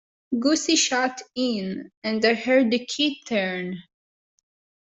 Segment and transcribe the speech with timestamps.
[0.39, 3.83] Gussie shot in, and I heard the key turn.